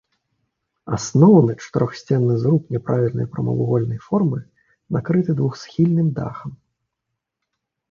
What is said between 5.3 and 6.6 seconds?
двухсхільным дахам.